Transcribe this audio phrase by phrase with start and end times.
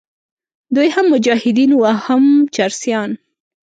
[0.75, 2.23] دوی هم مجاهدین وو او هم
[2.55, 3.09] چرسیان.